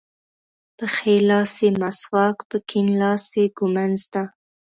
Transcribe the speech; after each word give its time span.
په 0.77 0.85
ښي 0.93 1.15
لاس 1.29 1.51
یې 1.63 1.69
مسواک 1.81 2.37
په 2.49 2.57
کیڼ 2.69 2.87
لاس 3.01 3.23
ږمونځ 3.57 3.99
ده. 4.13 4.23